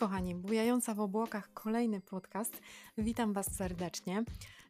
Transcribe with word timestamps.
Kochani, 0.00 0.34
bujająca 0.34 0.94
w 0.94 1.00
obłokach 1.00 1.52
kolejny 1.52 2.00
podcast. 2.00 2.60
Witam 2.98 3.32
Was 3.32 3.56
serdecznie. 3.56 4.24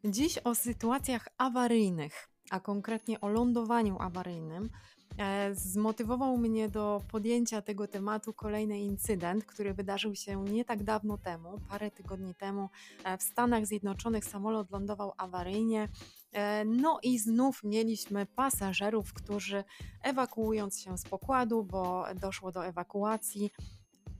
Dziś 0.04 0.38
o 0.38 0.54
sytuacjach 0.54 1.28
awaryjnych, 1.38 2.28
a 2.50 2.60
konkretnie 2.60 3.20
o 3.20 3.28
lądowaniu 3.28 3.96
awaryjnym. 4.00 4.70
E, 5.18 5.54
zmotywował 5.54 6.36
mnie 6.38 6.68
do 6.68 7.02
podjęcia 7.10 7.62
tego 7.62 7.88
tematu 7.88 8.32
kolejny 8.32 8.80
incydent, 8.80 9.44
który 9.44 9.74
wydarzył 9.74 10.14
się 10.14 10.44
nie 10.44 10.64
tak 10.64 10.82
dawno 10.82 11.18
temu, 11.18 11.60
parę 11.68 11.90
tygodni 11.90 12.34
temu 12.34 12.68
e, 13.04 13.18
w 13.18 13.22
Stanach 13.22 13.66
Zjednoczonych 13.66 14.24
samolot 14.24 14.70
lądował 14.70 15.12
awaryjnie. 15.16 15.88
E, 16.32 16.64
no 16.64 16.98
i 17.02 17.18
znów 17.18 17.64
mieliśmy 17.64 18.26
pasażerów, 18.26 19.12
którzy 19.12 19.64
ewakuując 20.02 20.80
się 20.80 20.98
z 20.98 21.02
pokładu, 21.02 21.64
bo 21.64 22.04
doszło 22.14 22.52
do 22.52 22.66
ewakuacji, 22.66 23.50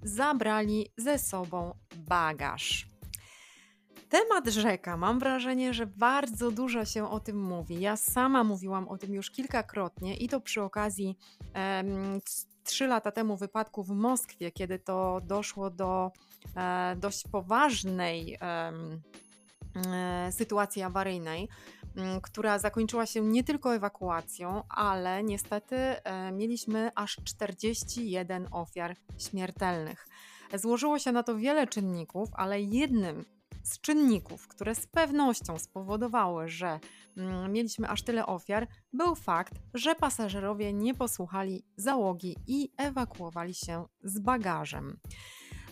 zabrali 0.03 0.93
ze 0.97 1.19
sobą 1.19 1.75
bagaż. 1.97 2.91
Temat 4.09 4.49
rzeka, 4.49 4.97
mam 4.97 5.19
wrażenie, 5.19 5.75
że 5.75 5.87
bardzo 5.87 6.51
dużo 6.51 6.85
się 6.85 7.11
o 7.11 7.21
tym 7.21 7.43
mówi. 7.43 7.81
Ja 7.81 7.97
sama 7.97 8.45
mówiłam 8.45 8.89
o 8.89 8.99
tym 8.99 9.15
już 9.15 9.31
kilkakrotnie 9.31 10.17
i 10.17 10.29
to 10.29 10.41
przy 10.41 10.63
okazji 10.63 11.17
trzy 12.65 12.87
lata 12.87 13.11
temu 13.11 13.37
wypadku 13.37 13.85
w 13.85 13.91
Moskwie, 13.91 14.51
kiedy 14.51 14.79
to 14.79 15.21
doszło 15.25 15.71
do 15.71 16.11
e, 16.57 16.97
dość 16.97 17.29
poważnej 17.29 18.39
e, 18.41 18.73
sytuacji 20.33 20.83
awaryjnej. 20.83 21.49
Mm, 21.97 22.21
która 22.21 22.59
zakończyła 22.59 23.07
się 23.07 23.21
nie 23.21 23.45
tylko 23.45 23.75
ewakuacją, 23.75 24.63
ale 24.69 25.23
niestety 25.23 25.77
e, 25.77 26.33
mieliśmy 26.33 26.91
aż 26.95 27.17
41 27.25 28.49
ofiar 28.51 28.97
śmiertelnych. 29.19 30.07
Złożyło 30.55 30.99
się 30.99 31.13
na 31.13 31.23
to 31.23 31.37
wiele 31.37 31.67
czynników, 31.67 32.29
ale 32.33 32.61
jednym 32.61 33.25
z 33.63 33.81
czynników, 33.81 34.49
które 34.49 34.75
z 34.75 34.87
pewnością 34.87 35.59
spowodowały, 35.59 36.49
że 36.49 36.81
mm, 37.17 37.53
mieliśmy 37.53 37.89
aż 37.89 38.03
tyle 38.03 38.27
ofiar, 38.27 38.69
był 38.93 39.15
fakt, 39.15 39.55
że 39.75 39.95
pasażerowie 39.95 40.73
nie 40.73 40.95
posłuchali 40.95 41.65
załogi 41.77 42.37
i 42.47 42.73
ewakuowali 42.77 43.55
się 43.55 43.85
z 44.03 44.19
bagażem. 44.19 45.01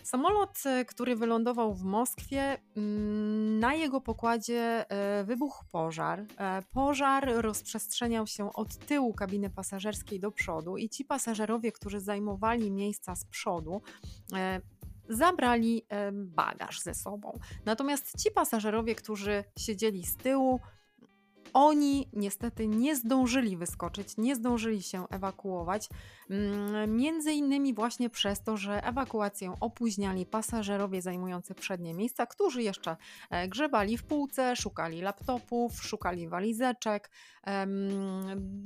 Samolot, 0.03 0.65
e, 0.65 0.85
który 0.85 1.15
wylądował 1.15 1.73
w 1.73 1.83
Moskwie, 1.83 2.57
mm, 2.77 3.48
na 3.59 3.73
jego 3.73 4.01
pokładzie 4.01 4.85
e, 4.89 5.23
wybuchł 5.23 5.65
pożar. 5.71 6.25
E, 6.37 6.61
pożar 6.73 7.29
rozprzestrzeniał 7.35 8.27
się 8.27 8.53
od 8.53 8.77
tyłu 8.77 9.13
kabiny 9.13 9.49
pasażerskiej 9.49 10.19
do 10.19 10.31
przodu 10.31 10.77
i 10.77 10.89
ci 10.89 11.05
pasażerowie, 11.05 11.71
którzy 11.71 11.99
zajmowali 11.99 12.71
miejsca 12.71 13.15
z 13.15 13.25
przodu, 13.25 13.81
zabrali 15.09 15.85
bagaż 16.13 16.81
ze 16.81 16.93
sobą. 16.93 17.39
Natomiast 17.65 18.23
ci 18.23 18.31
pasażerowie, 18.31 18.95
którzy 18.95 19.43
siedzieli 19.59 20.05
z 20.05 20.17
tyłu, 20.17 20.59
oni 21.53 22.07
niestety 22.13 22.67
nie 22.67 22.95
zdążyli 22.95 23.57
wyskoczyć, 23.57 24.17
nie 24.17 24.35
zdążyli 24.35 24.83
się 24.83 25.07
ewakuować, 25.09 25.89
mm, 26.29 26.95
między 26.95 27.31
innymi 27.31 27.73
właśnie 27.73 28.09
przez 28.09 28.43
to, 28.43 28.57
że 28.57 28.83
ewakuację 28.83 29.53
opóźniali 29.59 30.25
pasażerowie 30.25 31.01
zajmujący 31.01 31.55
przednie 31.55 31.93
miejsca, 31.93 32.25
którzy 32.25 32.63
jeszcze 32.63 32.97
e, 33.29 33.47
grzebali 33.47 33.97
w 33.97 34.03
półce, 34.03 34.55
szukali 34.55 35.01
laptopów, 35.01 35.83
szukali 35.83 36.27
walizeczek, 36.27 37.09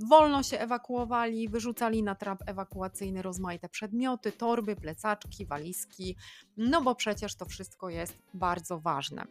wolno 0.09 0.43
się 0.43 0.59
ewakuowali, 0.59 1.49
wyrzucali 1.49 2.03
na 2.03 2.15
trap 2.15 2.43
ewakuacyjny 2.45 3.21
rozmaite 3.21 3.69
przedmioty, 3.69 4.31
torby, 4.31 4.75
plecaczki, 4.75 5.45
walizki, 5.45 6.15
no 6.57 6.81
bo 6.81 6.95
przecież 6.95 7.35
to 7.35 7.45
wszystko 7.45 7.89
jest 7.89 8.13
bardzo 8.33 8.79
ważne. 8.79 9.25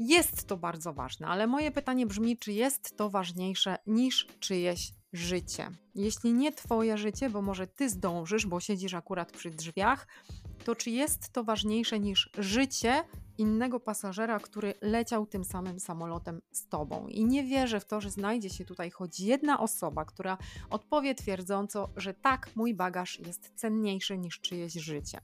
Jest 0.00 0.46
to 0.46 0.56
bardzo 0.56 0.92
ważne, 0.92 1.26
ale 1.26 1.46
moje 1.46 1.70
pytanie 1.70 2.06
brzmi, 2.06 2.38
czy 2.38 2.52
jest 2.52 2.96
to 2.96 3.10
ważniejsze 3.10 3.78
niż 3.86 4.26
czyjeś 4.38 4.92
życie? 5.12 5.70
Jeśli 5.94 6.32
nie 6.32 6.52
Twoje 6.52 6.98
życie, 6.98 7.30
bo 7.30 7.42
może 7.42 7.66
Ty 7.66 7.88
zdążysz, 7.88 8.46
bo 8.46 8.60
siedzisz 8.60 8.94
akurat 8.94 9.32
przy 9.32 9.50
drzwiach, 9.50 10.06
to 10.64 10.74
czy 10.74 10.90
jest 10.90 11.32
to 11.32 11.44
ważniejsze 11.44 12.00
niż 12.00 12.30
życie 12.38 13.04
innego 13.38 13.80
pasażera, 13.80 14.38
który 14.38 14.74
leciał 14.80 15.26
tym 15.26 15.44
samym 15.44 15.80
samolotem 15.80 16.40
z 16.52 16.68
Tobą? 16.68 17.08
I 17.08 17.24
nie 17.24 17.44
wierzę 17.44 17.80
w 17.80 17.84
to, 17.84 18.00
że 18.00 18.10
znajdzie 18.10 18.50
się 18.50 18.64
tutaj 18.64 18.90
choć 18.90 19.20
jedna 19.20 19.60
osoba, 19.60 20.04
która 20.04 20.38
odpowie 20.70 21.14
twierdząco, 21.14 21.88
że 21.96 22.14
tak, 22.14 22.50
mój 22.56 22.74
bagaż 22.74 23.18
jest 23.18 23.52
cenniejszy 23.54 24.18
niż 24.18 24.40
czyjeś 24.40 24.72
życie. 24.72 25.20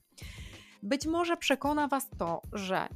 Być 0.83 1.07
może 1.07 1.37
przekona 1.37 1.89
Was 1.89 2.09
to, 2.19 2.43
że 2.53 2.89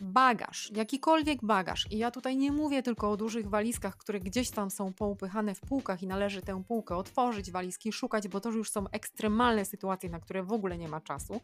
bagaż, 0.00 0.70
jakikolwiek 0.74 1.44
bagaż, 1.44 1.86
i 1.90 1.98
ja 1.98 2.10
tutaj 2.10 2.36
nie 2.36 2.52
mówię 2.52 2.82
tylko 2.82 3.10
o 3.10 3.16
dużych 3.16 3.48
walizkach, 3.48 3.96
które 3.96 4.20
gdzieś 4.20 4.50
tam 4.50 4.70
są 4.70 4.92
poupychane 4.92 5.54
w 5.54 5.60
półkach 5.60 6.02
i 6.02 6.06
należy 6.06 6.42
tę 6.42 6.64
półkę 6.64 6.96
otworzyć, 6.96 7.50
walizki 7.50 7.92
szukać, 7.92 8.28
bo 8.28 8.40
to 8.40 8.50
już 8.50 8.70
są 8.70 8.88
ekstremalne 8.90 9.64
sytuacje, 9.64 10.10
na 10.10 10.20
które 10.20 10.42
w 10.42 10.52
ogóle 10.52 10.78
nie 10.78 10.88
ma 10.88 11.00
czasu, 11.00 11.40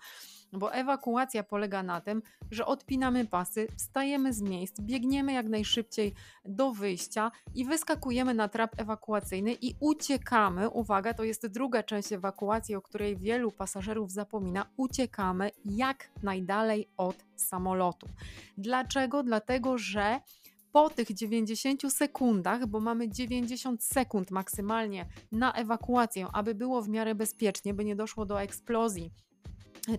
bo 0.52 0.72
ewakuacja 0.72 1.42
polega 1.42 1.82
na 1.82 2.00
tym, 2.00 2.22
że 2.50 2.66
odpinamy 2.66 3.26
pasy, 3.26 3.66
wstajemy 3.76 4.32
z 4.32 4.42
miejsc, 4.42 4.80
biegniemy 4.80 5.32
jak 5.32 5.46
najszybciej 5.46 6.14
do 6.44 6.72
wyjścia 6.72 7.30
i 7.54 7.64
wyskakujemy 7.64 8.34
na 8.34 8.48
trap 8.48 8.80
ewakuacyjny 8.80 9.52
i 9.52 9.74
uciekamy. 9.80 10.70
Uwaga, 10.70 11.14
to 11.14 11.24
jest 11.24 11.46
druga 11.46 11.82
część 11.82 12.12
ewakuacji, 12.12 12.74
o 12.74 12.82
której 12.82 13.16
wielu 13.16 13.52
pasażerów 13.52 14.12
zapomina. 14.12 14.66
Uciekamy 14.76 15.50
jak 15.64 16.10
najdalej 16.22 16.88
od 16.96 17.16
samolotu. 17.40 18.08
Dlaczego? 18.58 19.22
Dlatego, 19.22 19.78
że 19.78 20.20
po 20.72 20.90
tych 20.90 21.14
90 21.14 21.92
sekundach, 21.92 22.66
bo 22.66 22.80
mamy 22.80 23.08
90 23.08 23.84
sekund 23.84 24.30
maksymalnie 24.30 25.06
na 25.32 25.52
ewakuację, 25.52 26.26
aby 26.32 26.54
było 26.54 26.82
w 26.82 26.88
miarę 26.88 27.14
bezpiecznie, 27.14 27.74
by 27.74 27.84
nie 27.84 27.96
doszło 27.96 28.26
do 28.26 28.42
eksplozji 28.42 29.10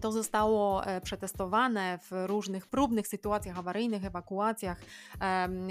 to 0.02 0.12
zostało 0.12 0.86
e, 0.86 1.02
przetestowane 1.02 2.00
w 2.02 2.12
różnych 2.12 2.68
próbnych 2.68 3.08
sytuacjach 3.08 3.58
awaryjnych, 3.58 4.06
ewakuacjach. 4.06 4.82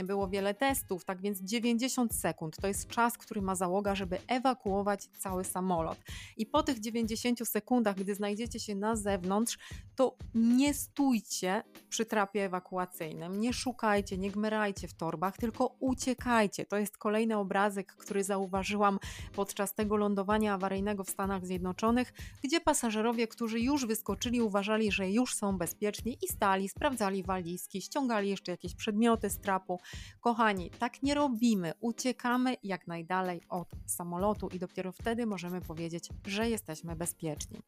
Było 0.04 0.28
wiele 0.28 0.54
testów, 0.54 1.04
tak 1.04 1.20
więc 1.20 1.40
90 1.40 2.14
sekund 2.14 2.56
to 2.56 2.66
jest 2.66 2.88
czas, 2.88 3.18
który 3.18 3.42
ma 3.42 3.54
załoga, 3.54 3.94
żeby 3.94 4.18
ewakuować 4.28 5.08
cały 5.18 5.44
samolot. 5.44 5.98
I 6.36 6.46
po 6.46 6.62
tych 6.62 6.80
90 6.80 7.48
sekundach, 7.48 7.96
gdy 7.96 8.14
znajdziecie 8.14 8.60
się 8.60 8.74
na 8.74 8.96
zewnątrz, 8.96 9.58
to 9.96 10.16
nie 10.34 10.74
stójcie 10.74 11.62
przy 11.88 12.06
trapie 12.06 12.44
ewakuacyjnym, 12.44 13.40
nie 13.40 13.52
szukajcie, 13.52 14.18
nie 14.18 14.30
gmerajcie 14.30 14.88
w 14.88 14.94
torbach, 14.94 15.36
tylko 15.36 15.76
uciekajcie. 15.80 16.66
To 16.66 16.76
jest 16.76 16.98
kolejny 16.98 17.36
obrazek, 17.36 17.92
który 17.96 18.24
zauważyłam 18.24 18.98
podczas 19.34 19.74
tego 19.74 19.96
lądowania 19.96 20.54
awaryjnego 20.54 21.04
w 21.04 21.10
Stanach 21.10 21.46
Zjednoczonych, 21.46 22.12
gdzie 22.42 22.60
pasażerowie, 22.60 23.28
którzy 23.28 23.60
już 23.60 23.86
wyskoczyli, 23.86 24.03
wyskoczyli, 24.04 24.42
uważali, 24.42 24.92
że 24.92 25.10
już 25.10 25.34
są 25.34 25.58
bezpieczni 25.58 26.18
i 26.22 26.28
stali, 26.28 26.68
sprawdzali 26.68 27.22
walizki, 27.22 27.82
ściągali 27.82 28.28
jeszcze 28.28 28.52
jakieś 28.52 28.74
przedmioty 28.74 29.30
z 29.30 29.38
trapu. 29.38 29.80
Kochani, 30.20 30.70
tak 30.78 31.02
nie 31.02 31.14
robimy. 31.14 31.72
Uciekamy 31.80 32.56
jak 32.62 32.86
najdalej 32.86 33.40
od 33.48 33.68
samolotu 33.86 34.48
i 34.48 34.58
dopiero 34.58 34.92
wtedy 34.92 35.26
możemy 35.26 35.60
powiedzieć, 35.60 36.08
że 36.26 36.50
jesteśmy 36.50 36.96
bezpieczni. 36.96 37.58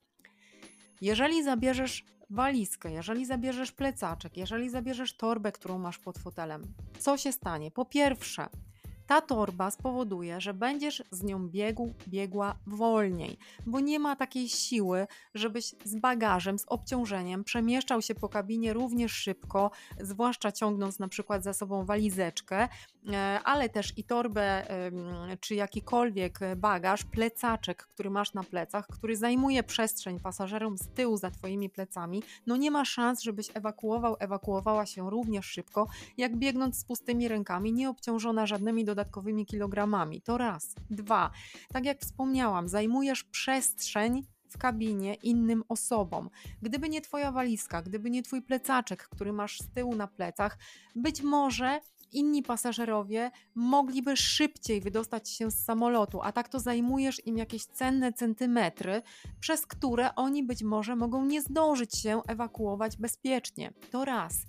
Jeżeli 1.00 1.44
zabierzesz 1.44 2.04
walizkę, 2.30 2.92
jeżeli 2.92 3.26
zabierzesz 3.26 3.72
plecaczek, 3.72 4.36
jeżeli 4.36 4.70
zabierzesz 4.70 5.16
torbę, 5.16 5.52
którą 5.52 5.78
masz 5.78 5.98
pod 5.98 6.18
fotelem, 6.18 6.62
co 6.98 7.16
się 7.16 7.32
stanie? 7.32 7.70
Po 7.70 7.84
pierwsze, 7.84 8.46
ta 9.06 9.20
torba 9.20 9.70
spowoduje, 9.70 10.40
że 10.40 10.54
będziesz 10.54 11.02
z 11.10 11.22
nią 11.22 11.48
biegł, 11.48 11.94
biegła 12.08 12.54
wolniej, 12.66 13.38
bo 13.66 13.80
nie 13.80 13.98
ma 13.98 14.16
takiej 14.16 14.48
siły, 14.48 15.06
żebyś 15.34 15.74
z 15.84 15.96
bagażem, 16.00 16.58
z 16.58 16.64
obciążeniem 16.66 17.44
przemieszczał 17.44 18.02
się 18.02 18.14
po 18.14 18.28
kabinie 18.28 18.72
również 18.72 19.12
szybko, 19.12 19.70
zwłaszcza 20.00 20.52
ciągnąc 20.52 20.98
na 20.98 21.08
przykład 21.08 21.44
za 21.44 21.52
sobą 21.52 21.84
walizeczkę, 21.84 22.68
e, 23.12 23.40
ale 23.44 23.68
też 23.68 23.98
i 23.98 24.04
torbę, 24.04 24.66
czy 25.40 25.54
jakikolwiek 25.54 26.38
bagaż, 26.56 27.04
plecaczek, 27.04 27.86
który 27.86 28.10
masz 28.10 28.34
na 28.34 28.42
plecach, 28.42 28.86
który 28.86 29.16
zajmuje 29.16 29.62
przestrzeń 29.62 30.20
pasażerom 30.20 30.78
z 30.78 30.88
tyłu 30.88 31.16
za 31.16 31.30
Twoimi 31.30 31.70
plecami, 31.70 32.22
no 32.46 32.56
nie 32.56 32.70
ma 32.70 32.84
szans, 32.84 33.22
żebyś 33.22 33.50
ewakuował, 33.54 34.16
ewakuowała 34.18 34.86
się 34.86 35.10
również 35.10 35.46
szybko, 35.46 35.88
jak 36.16 36.36
biegnąc 36.36 36.78
z 36.78 36.84
pustymi 36.84 37.28
rękami, 37.28 37.72
nieobciążona 37.72 38.46
żadnymi 38.46 38.84
dodatkowymi 38.84 38.95
dodatkowymi 38.96 39.46
kilogramami. 39.46 40.22
To 40.22 40.38
raz. 40.38 40.74
Dwa, 40.90 41.30
tak 41.72 41.84
jak 41.84 42.00
wspomniałam, 42.00 42.68
zajmujesz 42.68 43.24
przestrzeń 43.24 44.26
w 44.48 44.58
kabinie 44.58 45.14
innym 45.14 45.64
osobom. 45.68 46.30
Gdyby 46.62 46.88
nie 46.88 47.00
Twoja 47.00 47.32
walizka, 47.32 47.82
gdyby 47.82 48.10
nie 48.10 48.22
Twój 48.22 48.42
plecaczek, 48.42 49.08
który 49.08 49.32
masz 49.32 49.58
z 49.58 49.68
tyłu 49.74 49.94
na 49.94 50.06
plecach, 50.06 50.58
być 50.94 51.22
może 51.22 51.80
inni 52.12 52.42
pasażerowie 52.42 53.30
mogliby 53.54 54.16
szybciej 54.16 54.80
wydostać 54.80 55.30
się 55.30 55.50
z 55.50 55.64
samolotu, 55.64 56.20
a 56.22 56.32
tak 56.32 56.48
to 56.48 56.60
zajmujesz 56.60 57.26
im 57.26 57.38
jakieś 57.38 57.66
cenne 57.66 58.12
centymetry, 58.12 59.02
przez 59.40 59.66
które 59.66 60.14
oni 60.14 60.42
być 60.42 60.62
może 60.62 60.96
mogą 60.96 61.24
nie 61.24 61.42
zdążyć 61.42 61.98
się 61.98 62.22
ewakuować 62.28 62.96
bezpiecznie. 62.96 63.72
To 63.90 64.04
raz. 64.04 64.46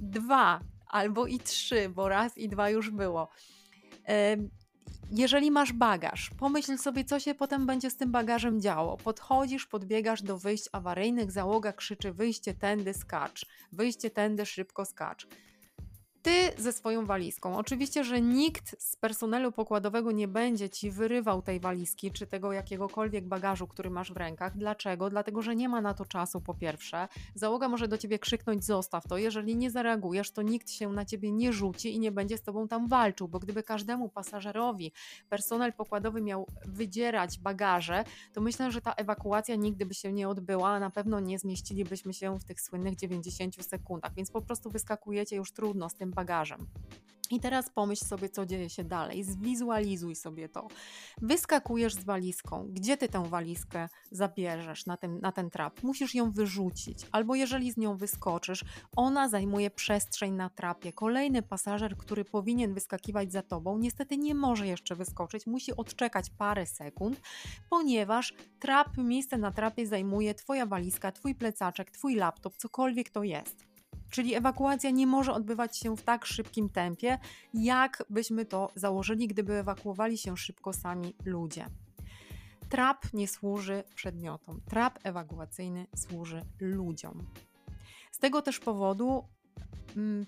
Dwa 0.00 0.60
albo 0.86 1.26
i 1.26 1.38
trzy, 1.38 1.88
bo 1.88 2.08
raz 2.08 2.38
i 2.38 2.48
dwa 2.48 2.70
już 2.70 2.90
było. 2.90 3.28
Jeżeli 5.12 5.50
masz 5.50 5.72
bagaż, 5.72 6.30
pomyśl 6.38 6.78
sobie, 6.78 7.04
co 7.04 7.20
się 7.20 7.34
potem 7.34 7.66
będzie 7.66 7.90
z 7.90 7.96
tym 7.96 8.12
bagażem 8.12 8.60
działo. 8.60 8.96
Podchodzisz, 8.96 9.66
podbiegasz 9.66 10.22
do 10.22 10.38
wyjść 10.38 10.68
awaryjnych, 10.72 11.32
załoga 11.32 11.72
krzyczy: 11.72 12.12
wyjście 12.12 12.54
tędy, 12.54 12.94
skacz, 12.94 13.46
wyjście 13.72 14.10
tędy, 14.10 14.46
szybko 14.46 14.84
skacz 14.84 15.26
ty 16.22 16.62
ze 16.62 16.72
swoją 16.72 17.06
walizką. 17.06 17.56
Oczywiście, 17.56 18.04
że 18.04 18.20
nikt 18.20 18.76
z 18.78 18.96
personelu 18.96 19.52
pokładowego 19.52 20.12
nie 20.12 20.28
będzie 20.28 20.70
ci 20.70 20.90
wyrywał 20.90 21.42
tej 21.42 21.60
walizki 21.60 22.10
czy 22.10 22.26
tego 22.26 22.52
jakiegokolwiek 22.52 23.24
bagażu, 23.28 23.66
który 23.66 23.90
masz 23.90 24.12
w 24.12 24.16
rękach. 24.16 24.56
Dlaczego? 24.56 25.10
Dlatego, 25.10 25.42
że 25.42 25.56
nie 25.56 25.68
ma 25.68 25.80
na 25.80 25.94
to 25.94 26.04
czasu, 26.04 26.40
po 26.40 26.54
pierwsze. 26.54 27.08
Załoga 27.34 27.68
może 27.68 27.88
do 27.88 27.98
ciebie 27.98 28.18
krzyknąć: 28.18 28.64
zostaw 28.64 29.08
to. 29.08 29.18
Jeżeli 29.18 29.56
nie 29.56 29.70
zareagujesz, 29.70 30.30
to 30.30 30.42
nikt 30.42 30.70
się 30.70 30.92
na 30.92 31.04
ciebie 31.04 31.32
nie 31.32 31.52
rzuci 31.52 31.94
i 31.94 32.00
nie 32.00 32.12
będzie 32.12 32.38
z 32.38 32.42
tobą 32.42 32.68
tam 32.68 32.88
walczył, 32.88 33.28
bo 33.28 33.38
gdyby 33.38 33.62
każdemu 33.62 34.08
pasażerowi 34.08 34.92
personel 35.28 35.72
pokładowy 35.72 36.20
miał 36.20 36.46
wydzierać 36.66 37.38
bagaże, 37.38 38.04
to 38.32 38.40
myślę, 38.40 38.70
że 38.70 38.80
ta 38.80 38.92
ewakuacja 38.92 39.56
nigdy 39.56 39.86
by 39.86 39.94
się 39.94 40.12
nie 40.12 40.28
odbyła, 40.28 40.68
a 40.68 40.80
na 40.80 40.90
pewno 40.90 41.20
nie 41.20 41.38
zmieścilibyśmy 41.38 42.14
się 42.14 42.38
w 42.38 42.44
tych 42.44 42.60
słynnych 42.60 42.96
90 42.96 43.66
sekundach. 43.66 44.14
Więc 44.14 44.30
po 44.30 44.42
prostu 44.42 44.70
wyskakujecie 44.70 45.36
już 45.36 45.52
trudno 45.52 45.88
z 45.88 45.94
tym 45.94 46.09
bagażem. 46.10 46.66
I 47.30 47.40
teraz 47.40 47.70
pomyśl 47.70 48.04
sobie, 48.04 48.28
co 48.28 48.46
dzieje 48.46 48.70
się 48.70 48.84
dalej. 48.84 49.24
Zwizualizuj 49.24 50.14
sobie 50.14 50.48
to. 50.48 50.68
Wyskakujesz 51.22 51.94
z 51.94 52.04
walizką. 52.04 52.66
Gdzie 52.70 52.96
ty 52.96 53.08
tę 53.08 53.28
walizkę 53.28 53.88
zabierzesz 54.10 54.86
na 54.86 54.96
ten, 54.96 55.20
na 55.20 55.32
ten 55.32 55.50
trap? 55.50 55.82
Musisz 55.82 56.14
ją 56.14 56.30
wyrzucić, 56.30 57.06
albo 57.12 57.34
jeżeli 57.34 57.72
z 57.72 57.76
nią 57.76 57.96
wyskoczysz, 57.96 58.64
ona 58.96 59.28
zajmuje 59.28 59.70
przestrzeń 59.70 60.34
na 60.34 60.50
trapie. 60.50 60.92
Kolejny 60.92 61.42
pasażer, 61.42 61.96
który 61.96 62.24
powinien 62.24 62.74
wyskakiwać 62.74 63.32
za 63.32 63.42
tobą, 63.42 63.78
niestety 63.78 64.18
nie 64.18 64.34
może 64.34 64.66
jeszcze 64.66 64.96
wyskoczyć, 64.96 65.46
musi 65.46 65.76
odczekać 65.76 66.30
parę 66.30 66.66
sekund, 66.66 67.20
ponieważ 67.70 68.34
trap, 68.58 68.96
miejsce 68.98 69.38
na 69.38 69.50
trapie 69.50 69.86
zajmuje 69.86 70.34
twoja 70.34 70.66
walizka, 70.66 71.12
twój 71.12 71.34
plecaczek, 71.34 71.90
twój 71.90 72.14
laptop, 72.14 72.56
cokolwiek 72.56 73.10
to 73.10 73.22
jest. 73.22 73.69
Czyli 74.10 74.34
ewakuacja 74.34 74.90
nie 74.90 75.06
może 75.06 75.32
odbywać 75.32 75.78
się 75.78 75.96
w 75.96 76.02
tak 76.02 76.26
szybkim 76.26 76.68
tempie, 76.68 77.18
jak 77.54 78.04
byśmy 78.10 78.44
to 78.44 78.70
założyli, 78.74 79.28
gdyby 79.28 79.54
ewakuowali 79.54 80.18
się 80.18 80.36
szybko 80.36 80.72
sami 80.72 81.14
ludzie. 81.24 81.66
Trap 82.68 83.12
nie 83.12 83.28
służy 83.28 83.84
przedmiotom. 83.94 84.60
Trap 84.68 84.98
ewakuacyjny 85.02 85.86
służy 85.96 86.42
ludziom. 86.60 87.26
Z 88.10 88.18
tego 88.18 88.42
też 88.42 88.58
powodu 88.58 89.24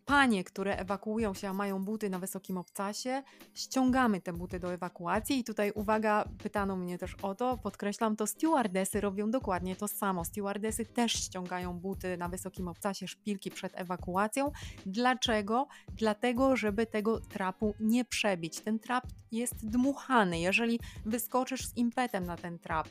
panie, 0.04 0.44
które 0.44 0.76
ewakuują 0.76 1.34
się, 1.34 1.48
a 1.48 1.52
mają 1.52 1.84
buty 1.84 2.10
na 2.10 2.18
wysokim 2.18 2.58
obcasie, 2.58 3.22
ściągamy 3.54 4.20
te 4.20 4.32
buty 4.32 4.60
do 4.60 4.72
ewakuacji 4.72 5.38
i 5.38 5.44
tutaj 5.44 5.72
uwaga, 5.74 6.24
pytano 6.42 6.76
mnie 6.76 6.98
też 6.98 7.14
o 7.22 7.34
to, 7.34 7.58
podkreślam 7.58 8.16
to, 8.16 8.26
stewardesy 8.26 9.00
robią 9.00 9.30
dokładnie 9.30 9.76
to 9.76 9.88
samo. 9.88 10.24
Stewardesy 10.24 10.86
też 10.86 11.12
ściągają 11.12 11.80
buty 11.80 12.16
na 12.16 12.28
wysokim 12.28 12.68
obcasie, 12.68 13.08
szpilki 13.08 13.50
przed 13.50 13.72
ewakuacją. 13.74 14.52
Dlaczego? 14.86 15.66
Dlatego, 15.88 16.56
żeby 16.56 16.86
tego 16.86 17.20
trapu 17.20 17.74
nie 17.80 18.04
przebić. 18.04 18.60
Ten 18.60 18.78
trap 18.78 19.04
jest 19.32 19.70
dmuchany. 19.70 20.40
Jeżeli 20.40 20.80
wyskoczysz 21.06 21.66
z 21.66 21.76
impetem 21.76 22.26
na 22.26 22.36
ten 22.36 22.58
trap, 22.58 22.88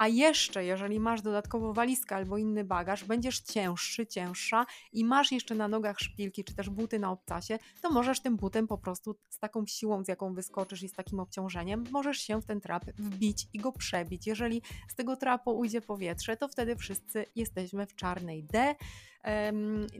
a 0.00 0.08
jeszcze, 0.08 0.64
jeżeli 0.64 1.00
masz 1.00 1.22
dodatkowo 1.22 1.72
walizkę 1.72 2.16
albo 2.16 2.38
inny 2.38 2.64
bagaż, 2.64 3.04
będziesz 3.04 3.40
cięższy, 3.40 4.06
cięższa 4.06 4.66
i 4.92 5.04
masz 5.04 5.32
jeszcze 5.32 5.54
na 5.54 5.68
nogach 5.68 5.98
szpilki 5.98 6.44
czy 6.44 6.54
też 6.54 6.70
buty 6.70 6.98
na 6.98 7.10
obcasie, 7.10 7.58
to 7.82 7.90
możesz 7.90 8.20
tym 8.20 8.36
butem 8.36 8.66
po 8.66 8.78
prostu 8.78 9.16
z 9.28 9.38
taką 9.38 9.66
siłą, 9.66 10.04
z 10.04 10.08
jaką 10.08 10.34
wyskoczysz 10.34 10.82
i 10.82 10.88
z 10.88 10.92
takim 10.92 11.20
obciążeniem, 11.20 11.84
możesz 11.90 12.18
się 12.18 12.42
w 12.42 12.46
ten 12.46 12.60
trap 12.60 12.84
wbić 12.84 13.46
i 13.52 13.58
go 13.58 13.72
przebić. 13.72 14.26
Jeżeli 14.26 14.62
z 14.88 14.94
tego 14.94 15.16
trapu 15.16 15.58
ujdzie 15.58 15.80
powietrze, 15.80 16.36
to 16.36 16.48
wtedy 16.48 16.76
wszyscy 16.76 17.24
jesteśmy 17.36 17.86
w 17.86 17.94
czarnej 17.94 18.44
D 18.44 18.74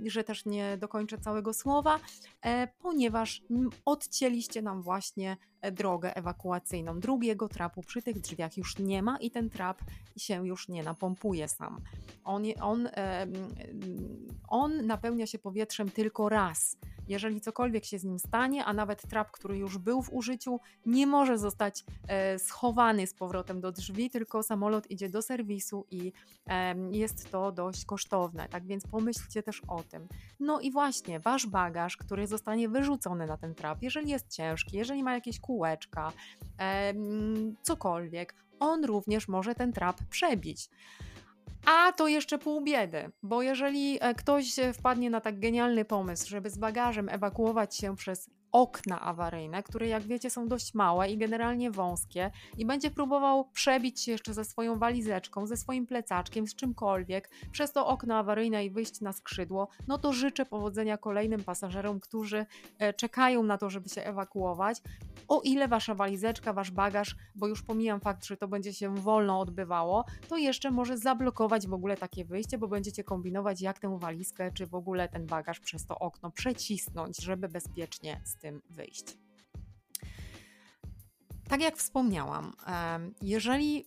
że 0.06 0.24
też 0.24 0.44
nie 0.44 0.76
dokończę 0.76 1.18
całego 1.18 1.54
słowa, 1.54 2.00
e, 2.42 2.68
ponieważ 2.78 3.42
odcięliście 3.84 4.62
nam 4.62 4.82
właśnie 4.82 5.36
e, 5.60 5.72
drogę 5.72 6.16
ewakuacyjną. 6.16 7.00
Drugiego 7.00 7.48
trapu 7.48 7.82
przy 7.82 8.02
tych 8.02 8.20
drzwiach 8.20 8.56
już 8.56 8.78
nie 8.78 9.02
ma 9.02 9.18
i 9.18 9.30
ten 9.30 9.50
trap 9.50 9.80
się 10.16 10.46
już 10.46 10.68
nie 10.68 10.82
napompuje 10.82 11.48
sam. 11.48 11.80
On, 12.24 12.42
on, 12.60 12.88
on 14.48 14.86
napełnia 14.86 15.26
się 15.26 15.38
powietrzem 15.38 15.90
tylko 15.90 16.28
raz 16.28 16.76
jeżeli 17.10 17.40
cokolwiek 17.40 17.84
się 17.84 17.98
z 17.98 18.04
nim 18.04 18.18
stanie, 18.18 18.64
a 18.64 18.72
nawet 18.72 19.02
trap, 19.02 19.30
który 19.30 19.58
już 19.58 19.78
był 19.78 20.02
w 20.02 20.12
użyciu, 20.12 20.60
nie 20.86 21.06
może 21.06 21.38
zostać 21.38 21.84
e, 22.08 22.38
schowany 22.38 23.06
z 23.06 23.14
powrotem 23.14 23.60
do 23.60 23.72
drzwi, 23.72 24.10
tylko 24.10 24.42
samolot 24.42 24.90
idzie 24.90 25.08
do 25.08 25.22
serwisu 25.22 25.86
i 25.90 26.12
jest 26.90 27.30
to 27.30 27.52
dość 27.52 27.84
kosztowne. 27.84 28.48
Tak 28.48 28.66
więc 28.66 28.86
pomyślcie 29.14 29.42
też 29.42 29.62
o 29.68 29.82
tym. 29.82 30.08
No 30.40 30.60
i 30.60 30.70
właśnie, 30.70 31.20
wasz 31.20 31.46
bagaż, 31.46 31.96
który 31.96 32.26
zostanie 32.26 32.68
wyrzucony 32.68 33.26
na 33.26 33.36
ten 33.36 33.54
trap, 33.54 33.82
jeżeli 33.82 34.10
jest 34.10 34.28
ciężki, 34.28 34.76
jeżeli 34.76 35.02
ma 35.02 35.14
jakieś 35.14 35.40
kółeczka, 35.40 36.12
e, 36.60 36.94
cokolwiek, 37.62 38.34
on 38.60 38.84
również 38.84 39.28
może 39.28 39.54
ten 39.54 39.72
trap 39.72 40.00
przebić. 40.10 40.70
A 41.66 41.92
to 41.92 42.08
jeszcze 42.08 42.38
pół 42.38 42.60
biedy, 42.60 43.10
bo 43.22 43.42
jeżeli 43.42 43.98
e, 44.00 44.14
ktoś 44.14 44.56
wpadnie 44.74 45.10
na 45.10 45.20
tak 45.20 45.40
genialny 45.40 45.84
pomysł, 45.84 46.28
żeby 46.28 46.50
z 46.50 46.58
bagażem 46.58 47.08
ewakuować 47.08 47.76
się 47.76 47.96
przez 47.96 48.30
okna 48.52 49.00
awaryjne, 49.00 49.62
które 49.62 49.88
jak 49.88 50.02
wiecie 50.02 50.30
są 50.30 50.48
dość 50.48 50.74
małe 50.74 51.10
i 51.10 51.18
generalnie 51.18 51.70
wąskie 51.70 52.30
i 52.58 52.66
będzie 52.66 52.90
próbował 52.90 53.44
przebić 53.44 54.00
się 54.00 54.12
jeszcze 54.12 54.34
ze 54.34 54.44
swoją 54.44 54.78
walizeczką, 54.78 55.46
ze 55.46 55.56
swoim 55.56 55.86
plecaczkiem, 55.86 56.46
z 56.46 56.54
czymkolwiek 56.54 57.30
przez 57.52 57.72
to 57.72 57.86
okno 57.86 58.16
awaryjne 58.16 58.64
i 58.64 58.70
wyjść 58.70 59.00
na 59.00 59.12
skrzydło, 59.12 59.68
no 59.88 59.98
to 59.98 60.12
życzę 60.12 60.46
powodzenia 60.46 60.98
kolejnym 60.98 61.44
pasażerom, 61.44 62.00
którzy 62.00 62.46
e, 62.78 62.92
czekają 62.94 63.42
na 63.42 63.58
to, 63.58 63.70
żeby 63.70 63.88
się 63.88 64.02
ewakuować. 64.02 64.82
O 65.28 65.40
ile 65.44 65.68
wasza 65.68 65.94
walizeczka, 65.94 66.52
wasz 66.52 66.70
bagaż, 66.70 67.16
bo 67.34 67.46
już 67.46 67.62
pomijam 67.62 68.00
fakt, 68.00 68.24
że 68.24 68.36
to 68.36 68.48
będzie 68.48 68.74
się 68.74 68.94
wolno 68.94 69.40
odbywało, 69.40 70.04
to 70.28 70.36
jeszcze 70.36 70.70
może 70.70 70.98
zablokować 70.98 71.66
w 71.66 71.72
ogóle 71.72 71.96
takie 71.96 72.24
wyjście, 72.24 72.58
bo 72.58 72.68
będziecie 72.68 73.04
kombinować, 73.04 73.60
jak 73.60 73.78
tę 73.78 73.98
walizkę, 73.98 74.52
czy 74.52 74.66
w 74.66 74.74
ogóle 74.74 75.08
ten 75.08 75.26
bagaż 75.26 75.60
przez 75.60 75.86
to 75.86 75.98
okno 75.98 76.30
przecisnąć, 76.30 77.22
żeby 77.22 77.48
bezpiecznie 77.48 78.20
tym 78.40 78.62
wyjść. 78.70 79.16
Tak 81.48 81.60
jak 81.60 81.76
wspomniałam, 81.76 82.52
jeżeli 83.22 83.84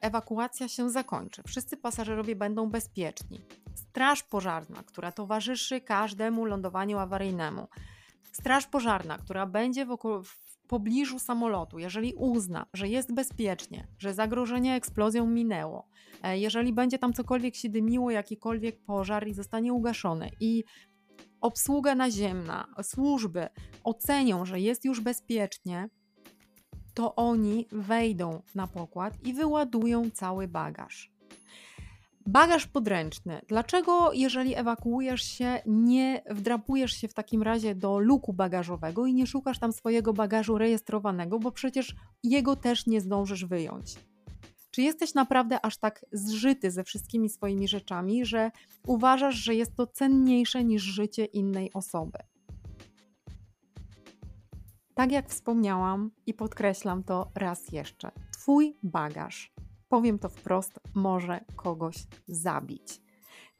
ewakuacja 0.00 0.68
się 0.68 0.90
zakończy, 0.90 1.42
wszyscy 1.46 1.76
pasażerowie 1.76 2.36
będą 2.36 2.70
bezpieczni. 2.70 3.40
Straż 3.74 4.22
pożarna, 4.22 4.82
która 4.82 5.12
towarzyszy 5.12 5.80
każdemu 5.80 6.44
lądowaniu 6.44 6.98
awaryjnemu, 6.98 7.68
straż 8.32 8.66
pożarna, 8.66 9.18
która 9.18 9.46
będzie 9.46 9.86
w 9.86 10.46
pobliżu 10.68 11.18
samolotu, 11.18 11.78
jeżeli 11.78 12.14
uzna, 12.14 12.66
że 12.74 12.88
jest 12.88 13.14
bezpiecznie, 13.14 13.86
że 13.98 14.14
zagrożenie 14.14 14.74
eksplozją 14.74 15.26
minęło, 15.26 15.88
e, 16.22 16.38
jeżeli 16.38 16.72
będzie 16.72 16.98
tam 16.98 17.12
cokolwiek 17.12 17.54
się 17.54 17.68
dymiło, 17.68 18.10
jakikolwiek 18.10 18.84
pożar 18.84 19.28
i 19.28 19.34
zostanie 19.34 19.72
ugaszony 19.72 20.30
i 20.40 20.64
obsługa 21.40 21.94
naziemna, 21.94 22.66
służby 22.82 23.48
ocenią, 23.84 24.44
że 24.44 24.60
jest 24.60 24.84
już 24.84 25.00
bezpiecznie, 25.00 25.88
to 26.94 27.14
oni 27.14 27.66
wejdą 27.72 28.42
na 28.54 28.66
pokład 28.66 29.14
i 29.24 29.32
wyładują 29.32 30.10
cały 30.10 30.48
bagaż. 30.48 31.12
Bagaż 32.26 32.66
podręczny. 32.66 33.40
Dlaczego, 33.48 34.12
jeżeli 34.12 34.54
ewakuujesz 34.54 35.22
się, 35.22 35.62
nie 35.66 36.22
wdrapujesz 36.30 36.92
się 36.92 37.08
w 37.08 37.14
takim 37.14 37.42
razie 37.42 37.74
do 37.74 37.98
luku 37.98 38.32
bagażowego 38.32 39.06
i 39.06 39.14
nie 39.14 39.26
szukasz 39.26 39.58
tam 39.58 39.72
swojego 39.72 40.12
bagażu 40.12 40.58
rejestrowanego, 40.58 41.38
bo 41.38 41.52
przecież 41.52 41.94
jego 42.22 42.56
też 42.56 42.86
nie 42.86 43.00
zdążysz 43.00 43.44
wyjąć? 43.44 43.96
Czy 44.76 44.82
jesteś 44.82 45.14
naprawdę 45.14 45.64
aż 45.64 45.76
tak 45.78 46.06
zżyty 46.12 46.70
ze 46.70 46.84
wszystkimi 46.84 47.28
swoimi 47.28 47.68
rzeczami, 47.68 48.26
że 48.26 48.50
uważasz, 48.86 49.34
że 49.34 49.54
jest 49.54 49.76
to 49.76 49.86
cenniejsze 49.86 50.64
niż 50.64 50.82
życie 50.82 51.24
innej 51.24 51.72
osoby? 51.72 52.18
Tak 54.94 55.12
jak 55.12 55.28
wspomniałam 55.28 56.10
i 56.26 56.34
podkreślam 56.34 57.04
to 57.04 57.30
raz 57.34 57.72
jeszcze, 57.72 58.10
Twój 58.32 58.76
bagaż, 58.82 59.52
powiem 59.88 60.18
to 60.18 60.28
wprost, 60.28 60.80
może 60.94 61.40
kogoś 61.56 61.96
zabić. 62.28 63.00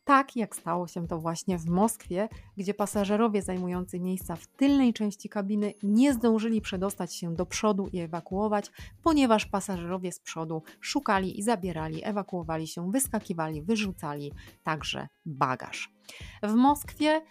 Tak 0.06 0.36
jak 0.36 0.56
stało 0.56 0.86
się 0.86 1.06
to 1.06 1.18
właśnie 1.18 1.58
w 1.58 1.66
Moskwie, 1.66 2.28
gdzie 2.56 2.74
pasażerowie 2.74 3.42
zajmujący 3.42 4.00
miejsca 4.00 4.36
w 4.36 4.46
tylnej 4.46 4.92
części 4.92 5.28
kabiny 5.28 5.74
nie 5.82 6.12
zdążyli 6.12 6.60
przedostać 6.60 7.14
się 7.14 7.34
do 7.34 7.46
przodu 7.46 7.88
i 7.92 7.98
ewakuować, 7.98 8.70
ponieważ 9.02 9.46
pasażerowie 9.46 10.12
z 10.12 10.20
przodu 10.20 10.62
szukali 10.80 11.38
i 11.38 11.42
zabierali, 11.42 12.04
ewakuowali 12.04 12.66
się, 12.66 12.90
wyskakiwali, 12.90 13.62
wyrzucali 13.62 14.32
także 14.62 15.08
bagaż. 15.24 15.95
W 16.42 16.54
Moskwie 16.54 17.22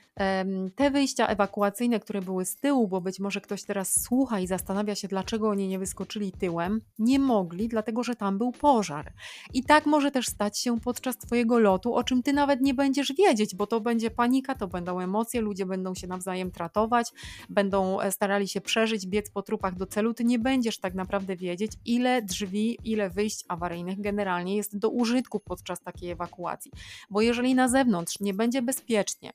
te 0.75 0.91
wyjścia 0.91 1.27
ewakuacyjne, 1.27 1.99
które 1.99 2.21
były 2.21 2.45
z 2.45 2.55
tyłu, 2.55 2.87
bo 2.87 3.01
być 3.01 3.19
może 3.19 3.41
ktoś 3.41 3.63
teraz 3.63 4.01
słucha 4.03 4.39
i 4.39 4.47
zastanawia 4.47 4.95
się, 4.95 5.07
dlaczego 5.07 5.49
oni 5.49 5.67
nie 5.67 5.79
wyskoczyli 5.79 6.31
tyłem, 6.31 6.81
nie 6.99 7.19
mogli, 7.19 7.67
dlatego 7.67 8.03
że 8.03 8.15
tam 8.15 8.37
był 8.37 8.51
pożar. 8.51 9.13
I 9.53 9.63
tak 9.63 9.85
może 9.85 10.11
też 10.11 10.25
stać 10.25 10.59
się 10.59 10.79
podczas 10.79 11.17
Twojego 11.17 11.59
lotu, 11.59 11.95
o 11.95 12.03
czym 12.03 12.23
Ty 12.23 12.33
nawet 12.33 12.61
nie 12.61 12.73
będziesz 12.73 13.13
wiedzieć, 13.13 13.55
bo 13.55 13.67
to 13.67 13.81
będzie 13.81 14.11
panika, 14.11 14.55
to 14.55 14.67
będą 14.67 14.99
emocje, 14.99 15.41
ludzie 15.41 15.65
będą 15.65 15.95
się 15.95 16.07
nawzajem 16.07 16.51
tratować, 16.51 17.11
będą 17.49 18.01
e, 18.01 18.11
starali 18.11 18.47
się 18.47 18.61
przeżyć, 18.61 19.07
biec 19.07 19.29
po 19.29 19.41
trupach 19.41 19.75
do 19.75 19.85
celu. 19.85 20.13
Ty 20.13 20.23
nie 20.23 20.39
będziesz 20.39 20.79
tak 20.79 20.93
naprawdę 20.93 21.35
wiedzieć, 21.35 21.71
ile 21.85 22.21
drzwi, 22.21 22.77
ile 22.83 23.09
wyjść 23.09 23.45
awaryjnych 23.47 24.01
generalnie 24.01 24.55
jest 24.55 24.77
do 24.77 24.89
użytku 24.89 25.39
podczas 25.39 25.81
takiej 25.81 26.11
ewakuacji. 26.11 26.71
Bo 27.09 27.21
jeżeli 27.21 27.55
na 27.55 27.67
zewnątrz 27.67 28.19
nie 28.19 28.33
będzie 28.33 28.61
bezpiecznie, 28.65 29.33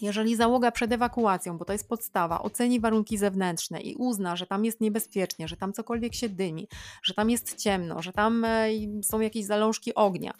jeżeli 0.00 0.36
załoga 0.36 0.70
przed 0.70 0.92
ewakuacją, 0.92 1.58
bo 1.58 1.64
to 1.64 1.72
jest 1.72 1.88
podstawa, 1.88 2.42
oceni 2.42 2.80
warunki 2.80 3.18
zewnętrzne 3.18 3.80
i 3.80 3.94
uzna, 3.94 4.36
że 4.36 4.46
tam 4.46 4.64
jest 4.64 4.80
niebezpiecznie, 4.80 5.48
że 5.48 5.56
tam 5.56 5.72
cokolwiek 5.72 6.14
się 6.14 6.28
dymi, 6.28 6.68
że 7.02 7.14
tam 7.14 7.30
jest 7.30 7.56
ciemno, 7.56 8.02
że 8.02 8.12
tam 8.12 8.44
e, 8.44 8.68
są 9.02 9.20
jakieś 9.20 9.44
zalążki 9.44 9.94
ognia, 9.94 10.32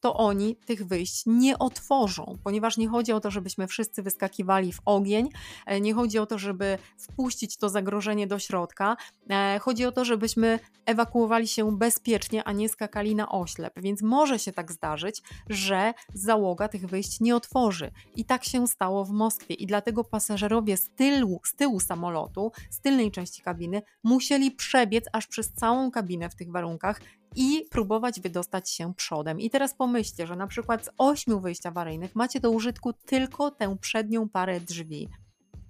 to 0.00 0.14
oni 0.14 0.56
tych 0.56 0.86
wyjść 0.86 1.22
nie 1.26 1.58
otworzą, 1.58 2.38
ponieważ 2.44 2.76
nie 2.76 2.88
chodzi 2.88 3.12
o 3.12 3.20
to, 3.20 3.30
żebyśmy 3.30 3.66
wszyscy 3.66 4.02
wyskakiwali 4.02 4.72
w 4.72 4.80
ogień, 4.84 5.28
e, 5.66 5.80
nie 5.80 5.94
chodzi 5.94 6.18
o 6.18 6.26
to, 6.26 6.38
żeby 6.38 6.78
wpuścić 6.98 7.56
to 7.56 7.68
zagrożenie 7.68 8.26
do 8.26 8.38
środka, 8.38 8.96
e, 9.30 9.58
chodzi 9.58 9.84
o 9.84 9.92
to, 9.92 10.04
żebyśmy 10.04 10.58
ewakuowali 10.86 11.48
się 11.48 11.76
bezpiecznie, 11.76 12.44
a 12.44 12.52
nie 12.52 12.68
skakali 12.68 13.14
na 13.14 13.28
oślep. 13.28 13.72
Więc 13.76 14.02
może 14.02 14.38
się 14.38 14.52
tak 14.52 14.72
zdarzyć, 14.72 15.22
że 15.48 15.94
załoga 16.14 16.68
tych 16.68 16.86
wyjść 16.86 17.20
nie 17.20 17.36
otworzy. 17.36 17.90
I 18.16 18.24
tak 18.24 18.44
się 18.44 18.66
stało 18.66 19.04
w 19.04 19.10
Moskwie. 19.10 19.54
I 19.54 19.66
dlatego 19.66 20.04
pasażerowie 20.04 20.76
z 20.76 20.90
tyłu, 20.90 21.40
z 21.44 21.54
tyłu 21.54 21.80
samolotu, 21.80 22.52
z 22.70 22.80
tylnej 22.80 23.10
części 23.10 23.42
kabiny, 23.42 23.82
musieli 24.04 24.50
przebiec 24.50 25.04
aż 25.12 25.26
przez 25.26 25.52
całą 25.52 25.90
kabinę 25.90 26.30
w 26.30 26.34
tych 26.34 26.50
warunkach 26.50 27.00
i 27.36 27.64
próbować 27.70 28.20
wydostać 28.20 28.70
się 28.70 28.94
przodem. 28.94 29.40
I 29.40 29.50
teraz 29.50 29.74
pomyślcie, 29.74 30.26
że 30.26 30.36
na 30.36 30.46
przykład 30.46 30.84
z 30.84 30.90
ośmiu 30.98 31.40
wyjść 31.40 31.66
awaryjnych 31.66 32.16
macie 32.16 32.40
do 32.40 32.50
użytku 32.50 32.92
tylko 32.92 33.50
tę 33.50 33.76
przednią 33.80 34.28
parę 34.28 34.60
drzwi. 34.60 35.08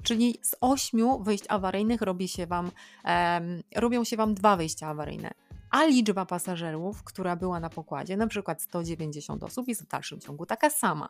Czyli 0.02 0.38
z 0.42 0.54
ośmiu 0.60 1.18
wyjść 1.22 1.44
awaryjnych 1.48 2.02
robi 2.02 2.28
się 2.28 2.46
wam, 2.46 2.70
um, 3.04 3.62
robią 3.76 4.04
się 4.04 4.16
Wam 4.16 4.34
dwa 4.34 4.56
wyjścia 4.56 4.88
awaryjne. 4.88 5.30
A 5.70 5.84
liczba 5.84 6.26
pasażerów, 6.26 7.04
która 7.04 7.36
była 7.36 7.60
na 7.60 7.70
pokładzie, 7.70 8.16
na 8.16 8.26
przykład 8.26 8.62
190 8.62 9.44
osób, 9.44 9.68
jest 9.68 9.82
w 9.82 9.88
dalszym 9.88 10.20
ciągu 10.20 10.46
taka 10.46 10.70
sama. 10.70 11.08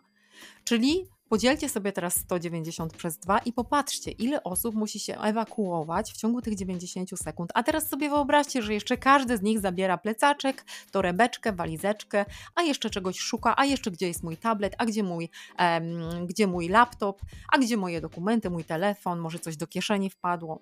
Czyli 0.64 1.08
Podzielcie 1.28 1.68
sobie 1.68 1.92
teraz 1.92 2.16
190 2.16 2.96
przez 2.96 3.18
2 3.18 3.38
i 3.38 3.52
popatrzcie, 3.52 4.10
ile 4.10 4.42
osób 4.42 4.74
musi 4.74 5.00
się 5.00 5.20
ewakuować 5.20 6.12
w 6.12 6.16
ciągu 6.16 6.42
tych 6.42 6.54
90 6.54 7.10
sekund. 7.18 7.50
A 7.54 7.62
teraz 7.62 7.88
sobie 7.88 8.08
wyobraźcie, 8.08 8.62
że 8.62 8.74
jeszcze 8.74 8.96
każdy 8.96 9.36
z 9.36 9.42
nich 9.42 9.60
zabiera 9.60 9.98
plecaczek, 9.98 10.64
torebeczkę, 10.90 11.52
walizeczkę, 11.52 12.24
a 12.54 12.62
jeszcze 12.62 12.90
czegoś 12.90 13.18
szuka, 13.18 13.54
a 13.56 13.64
jeszcze 13.64 13.90
gdzie 13.90 14.08
jest 14.08 14.22
mój 14.22 14.36
tablet, 14.36 14.74
a 14.78 14.86
gdzie 14.86 15.02
mój, 15.02 15.30
um, 15.58 16.26
gdzie 16.26 16.46
mój 16.46 16.68
laptop, 16.68 17.22
a 17.52 17.58
gdzie 17.58 17.76
moje 17.76 18.00
dokumenty, 18.00 18.50
mój 18.50 18.64
telefon, 18.64 19.18
może 19.18 19.38
coś 19.38 19.56
do 19.56 19.66
kieszeni 19.66 20.10
wpadło. 20.10 20.60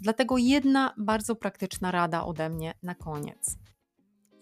Dlatego 0.00 0.38
jedna 0.38 0.94
bardzo 0.98 1.36
praktyczna 1.36 1.90
rada 1.90 2.24
ode 2.24 2.48
mnie 2.48 2.74
na 2.82 2.94
koniec. 2.94 3.56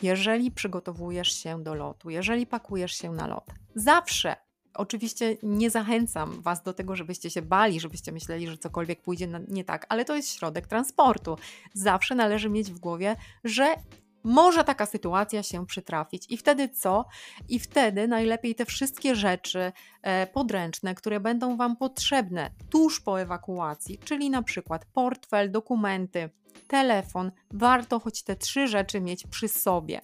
Jeżeli 0.03 0.51
przygotowujesz 0.51 1.33
się 1.33 1.63
do 1.63 1.75
lotu, 1.75 2.11
jeżeli 2.11 2.47
pakujesz 2.47 2.93
się 2.93 3.13
na 3.13 3.27
lot, 3.27 3.45
zawsze 3.75 4.48
Oczywiście 4.79 5.37
nie 5.43 5.71
zachęcam 5.71 6.43
Was 6.43 6.63
do 6.63 6.73
tego, 6.73 6.97
żebyście 6.97 7.31
się 7.31 7.43
bali, 7.43 7.81
żebyście 7.81 8.13
myśleli, 8.13 8.49
że 8.49 8.59
cokolwiek 8.59 9.03
pójdzie 9.03 9.29
nie 9.49 9.65
tak, 9.65 9.87
ale 9.89 10.05
to 10.05 10.17
jest 10.17 10.35
środek 10.35 10.67
transportu. 10.67 11.37
Zawsze 11.75 12.15
należy 12.15 12.51
mieć 12.51 12.73
w 12.73 12.79
głowie, 12.79 13.17
że 13.45 13.77
może 14.25 14.65
taka 14.65 14.87
sytuacja 14.87 15.43
się 15.43 15.67
przytrafić. 15.67 16.27
I 16.29 16.37
wtedy 16.37 16.69
co? 16.69 17.05
I 17.49 17.59
wtedy 17.59 18.09
najlepiej 18.09 18.55
te 18.55 18.65
wszystkie 18.65 19.17
rzeczy 19.17 19.73
e, 20.03 20.27
podręczne, 20.27 20.95
które 20.95 21.21
będą 21.21 21.57
Wam 21.57 21.77
potrzebne 21.77 22.51
tuż 22.71 23.01
po 23.01 23.21
ewakuacji, 23.21 23.99
czyli 23.99 24.31
na 24.31 24.43
przykład 24.43 24.85
portfel, 24.85 25.51
dokumenty, 25.51 26.31
telefon, 26.67 27.33
warto 27.51 28.01
choć 28.01 28.23
te 28.23 28.37
trzy 28.37 28.69
rzeczy 28.69 29.01
mieć 29.01 29.27
przy 29.27 29.49
sobie. 29.49 30.01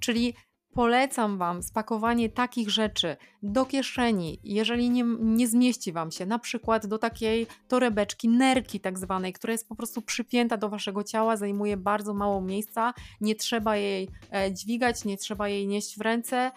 Czyli 0.00 0.34
Polecam 0.78 1.38
Wam 1.38 1.62
spakowanie 1.62 2.28
takich 2.28 2.70
rzeczy 2.70 3.16
do 3.42 3.64
kieszeni, 3.64 4.40
jeżeli 4.44 4.90
nie, 4.90 5.04
nie 5.20 5.48
zmieści 5.48 5.92
Wam 5.92 6.10
się, 6.10 6.26
na 6.26 6.38
przykład 6.38 6.86
do 6.86 6.98
takiej 6.98 7.46
torebeczki, 7.68 8.28
nerki 8.28 8.80
tak 8.80 8.98
zwanej, 8.98 9.32
która 9.32 9.52
jest 9.52 9.68
po 9.68 9.76
prostu 9.76 10.02
przypięta 10.02 10.56
do 10.56 10.68
Waszego 10.68 11.04
ciała, 11.04 11.36
zajmuje 11.36 11.76
bardzo 11.76 12.14
mało 12.14 12.40
miejsca, 12.40 12.94
nie 13.20 13.34
trzeba 13.34 13.76
jej 13.76 14.08
e, 14.32 14.52
dźwigać, 14.52 15.04
nie 15.04 15.16
trzeba 15.16 15.48
jej 15.48 15.66
nieść 15.66 15.98
w 15.98 16.00
ręce, 16.00 16.50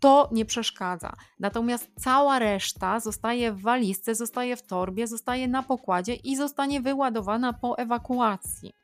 to 0.00 0.28
nie 0.32 0.44
przeszkadza. 0.44 1.12
Natomiast 1.38 1.90
cała 1.96 2.38
reszta 2.38 3.00
zostaje 3.00 3.52
w 3.52 3.62
walizce, 3.62 4.14
zostaje 4.14 4.56
w 4.56 4.62
torbie, 4.62 5.06
zostaje 5.06 5.48
na 5.48 5.62
pokładzie 5.62 6.14
i 6.14 6.36
zostanie 6.36 6.80
wyładowana 6.80 7.52
po 7.52 7.78
ewakuacji. 7.78 8.77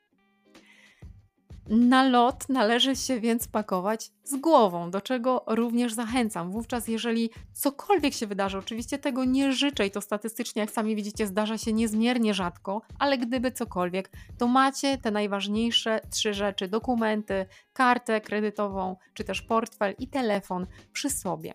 Na 1.69 2.09
lot 2.09 2.49
należy 2.49 2.97
się 2.97 3.21
więc 3.21 3.49
pakować 3.49 4.11
z 4.25 4.37
głową, 4.37 4.91
do 4.91 5.01
czego 5.01 5.45
również 5.47 5.93
zachęcam. 5.93 6.51
Wówczas, 6.51 6.89
jeżeli 6.89 7.31
cokolwiek 7.53 8.15
się 8.15 8.27
wydarzy, 8.27 8.59
oczywiście 8.59 8.99
tego 8.99 9.25
nie 9.25 9.53
życzę 9.53 9.87
i 9.87 9.91
to 9.91 10.01
statystycznie, 10.01 10.61
jak 10.61 10.71
sami 10.71 10.97
widzicie, 10.97 11.27
zdarza 11.27 11.59
się 11.59 11.73
niezmiernie 11.73 12.35
rzadko, 12.35 12.83
ale 12.99 13.19
gdyby 13.19 13.53
cokolwiek, 13.53 14.11
to 14.39 14.47
macie 14.47 14.99
te 14.99 15.11
najważniejsze 15.11 16.01
trzy 16.11 16.35
rzeczy: 16.35 16.69
dokumenty, 16.69 17.47
kartę 17.73 18.21
kredytową, 18.21 18.97
czy 19.15 19.25
też 19.25 19.43
portfel 19.43 19.95
i 19.99 20.09
telefon 20.09 20.67
przy 20.93 21.11
sobie 21.11 21.55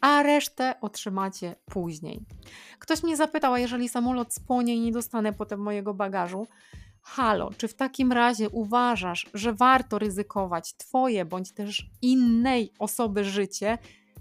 a 0.00 0.22
resztę 0.22 0.74
otrzymacie 0.80 1.54
później. 1.64 2.20
Ktoś 2.78 3.02
mnie 3.02 3.16
zapytał, 3.16 3.54
a 3.54 3.58
jeżeli 3.58 3.88
samolot 3.88 4.34
spłonie 4.34 4.76
i 4.76 4.80
nie 4.80 4.92
dostanę 4.92 5.32
potem 5.32 5.60
mojego 5.60 5.94
bagażu, 5.94 6.46
Halo, 7.04 7.50
czy 7.56 7.68
w 7.68 7.74
takim 7.74 8.12
razie 8.12 8.50
uważasz, 8.50 9.26
że 9.34 9.52
warto 9.52 9.98
ryzykować 9.98 10.74
Twoje 10.74 11.24
bądź 11.24 11.52
też 11.52 11.90
innej 12.02 12.72
osoby 12.78 13.24
życie 13.24 13.78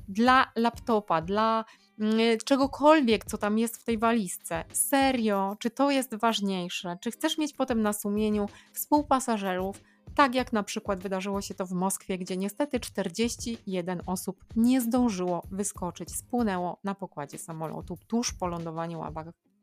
dla 0.08 0.52
laptopa, 0.56 1.22
dla 1.22 1.66
mm, 2.00 2.38
czegokolwiek, 2.46 3.26
co 3.26 3.38
tam 3.38 3.58
jest 3.58 3.78
w 3.78 3.84
tej 3.84 3.98
walizce? 3.98 4.64
Serio, 4.74 5.56
czy 5.60 5.70
to 5.70 5.92
jest 5.92 6.16
ważniejsze? 6.16 6.98
Czy 7.02 7.12
chcesz 7.12 7.38
mieć 7.38 7.54
potem 7.54 7.82
na 7.82 7.94
sumieniu 7.94 8.50
współpasażerów? 8.74 9.82
Tak 10.16 10.36
jak 10.36 10.54
na 10.54 10.64
przykład 10.64 11.00
wydarzyło 11.00 11.42
się 11.42 11.54
to 11.54 11.66
w 11.66 11.72
Moskwie, 11.72 12.18
gdzie 12.18 12.38
niestety 12.38 12.80
41 12.80 14.02
osób 14.06 14.46
nie 14.56 14.82
zdążyło 14.82 15.44
wyskoczyć, 15.52 16.16
spłynęło 16.16 16.78
na 16.84 16.96
pokładzie 16.96 17.38
samolotu 17.38 17.98
tuż 18.08 18.34
po 18.34 18.48
lądowaniu 18.48 19.02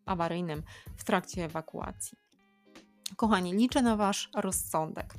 awaryjnym 0.06 0.62
w 0.96 1.04
trakcie 1.04 1.44
ewakuacji. 1.44 2.29
Kochani, 3.17 3.52
liczę 3.52 3.83
na 3.83 3.97
Wasz 3.97 4.31
rozsądek. 4.35 5.14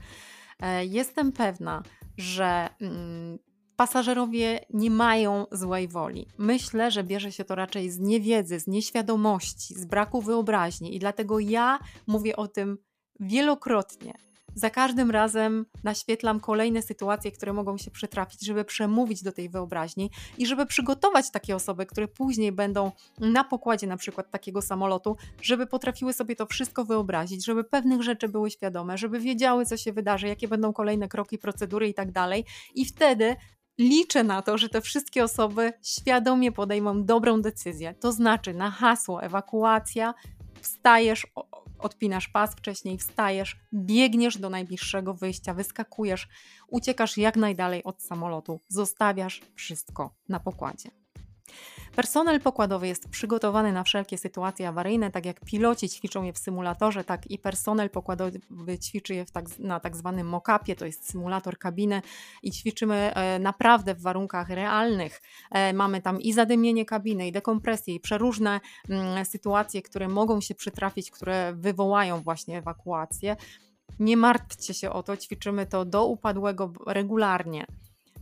E, 0.60 0.86
jestem 0.86 1.32
pewna, 1.32 1.84
że 2.18 2.70
mm, 2.82 3.40
pasażerowie 3.76 4.60
nie 4.70 4.92
mają 4.92 5.46
złej 5.52 5.88
woli. 5.88 6.28
Myślę, 6.38 6.92
że 6.92 7.04
bierze 7.04 7.32
się 7.32 7.44
to 7.44 7.56
raczej 7.56 7.92
z 7.92 8.00
niewiedzy, 8.00 8.60
z 8.60 8.68
nieświadomości, 8.68 9.74
z 9.74 9.86
braku 9.86 10.22
wyobraźni 10.22 10.96
i 10.96 11.00
dlatego 11.00 11.40
ja 11.40 11.80
mówię 12.08 12.36
o 12.36 12.48
tym 12.48 12.78
wielokrotnie 13.20 14.14
za 14.56 14.70
każdym 14.70 15.12
razem 15.12 15.66
naświetlam 15.84 16.40
kolejne 16.40 16.82
sytuacje, 16.82 17.32
które 17.32 17.54
mogą 17.54 17.78
się 17.78 17.92
przytrafić, 17.92 18.46
żeby 18.46 18.66
przemówić 18.66 19.24
do 19.24 19.32
tej 19.32 19.50
wyobraźni 19.50 20.12
i 20.38 20.46
żeby 20.46 20.66
przygotować 20.66 21.32
takie 21.32 21.56
osoby, 21.56 21.86
które 21.86 22.08
później 22.08 22.52
będą 22.52 22.92
na 23.20 23.44
pokładzie 23.44 23.88
na 23.88 23.98
przykład 23.98 24.32
takiego 24.32 24.62
samolotu, 24.62 25.18
żeby 25.42 25.68
potrafiły 25.68 26.14
sobie 26.14 26.36
to 26.36 26.46
wszystko 26.46 26.86
wyobrazić, 26.86 27.46
żeby 27.46 27.64
pewnych 27.64 28.02
rzeczy 28.02 28.30
były 28.30 28.52
świadome, 28.52 28.98
żeby 28.98 29.20
wiedziały, 29.20 29.66
co 29.66 29.78
się 29.78 29.94
wydarzy, 29.94 30.28
jakie 30.28 30.48
będą 30.48 30.74
kolejne 30.74 31.08
kroki, 31.08 31.38
procedury 31.38 31.90
i 31.90 31.94
tak 31.94 32.12
dalej. 32.12 32.46
I 32.76 32.86
wtedy 32.86 33.36
liczę 33.78 34.24
na 34.24 34.42
to, 34.42 34.58
że 34.58 34.70
te 34.70 34.82
wszystkie 34.82 35.24
osoby 35.24 35.74
świadomie 35.84 36.52
podejmą 36.52 37.04
dobrą 37.04 37.42
decyzję. 37.42 37.94
To 37.94 38.12
znaczy 38.12 38.54
na 38.54 38.72
hasło 38.72 39.24
ewakuacja 39.24 40.14
wstajesz 40.62 41.28
odpinasz 41.82 42.28
pas 42.28 42.56
wcześniej, 42.56 42.98
wstajesz, 42.98 43.60
biegniesz 43.74 44.38
do 44.38 44.50
najbliższego 44.50 45.14
wyjścia, 45.14 45.54
wyskakujesz, 45.54 46.28
uciekasz 46.68 47.18
jak 47.18 47.36
najdalej 47.36 47.84
od 47.84 48.04
samolotu, 48.04 48.60
zostawiasz 48.68 49.42
wszystko 49.56 50.16
na 50.30 50.40
pokładzie. 50.40 51.01
Personel 51.96 52.42
pokładowy 52.42 52.88
jest 52.88 53.10
przygotowany 53.10 53.74
na 53.74 53.84
wszelkie 53.84 54.18
sytuacje 54.18 54.68
awaryjne, 54.68 55.12
tak 55.12 55.26
jak 55.26 55.40
piloci 55.40 55.90
ćwiczą 55.90 56.24
je 56.24 56.34
w 56.34 56.38
symulatorze, 56.38 57.04
tak 57.04 57.32
i 57.32 57.40
personel 57.40 57.90
pokładowy 57.90 58.80
ćwiczy 58.80 59.16
je 59.16 59.26
tak, 59.26 59.60
na 59.60 59.80
tak 59.80 59.98
zwanym 59.98 60.28
mock-upie, 60.28 60.76
to 60.76 60.86
jest 60.86 61.10
symulator 61.10 61.58
kabiny 61.58 62.02
i 62.44 62.52
ćwiczymy 62.52 62.96
e, 62.96 63.40
naprawdę 63.40 63.96
w 63.96 64.02
warunkach 64.02 64.50
realnych. 64.50 65.22
E, 65.52 65.74
mamy 65.74 66.02
tam 66.02 66.22
i 66.22 66.34
zadymienie 66.34 66.86
kabiny, 66.86 67.28
i 67.28 67.32
dekompresję, 67.32 67.96
i 67.96 68.00
przeróżne 68.00 68.60
mm, 68.90 69.26
sytuacje, 69.26 69.82
które 69.82 70.08
mogą 70.08 70.42
się 70.42 70.56
przytrafić, 70.56 71.12
które 71.12 71.54
wywołają 71.54 72.22
właśnie 72.22 72.58
ewakuację. 72.58 73.36
Nie 74.00 74.18
martwcie 74.18 74.74
się 74.74 74.90
o 74.90 75.04
to, 75.04 75.18
ćwiczymy 75.18 75.66
to 75.66 75.86
do 75.86 76.06
upadłego 76.06 76.74
regularnie. 76.88 77.66